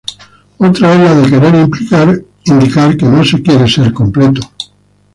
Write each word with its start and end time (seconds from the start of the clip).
Otra 0.57 0.95
es 0.95 0.99
la 0.99 1.13
de 1.13 1.29
querer 1.29 2.23
indicar 2.45 2.97
que 2.97 3.05
no 3.05 3.23
se 3.23 3.39
quiere 3.43 3.67
ser 3.67 3.93
completo. 3.93 4.41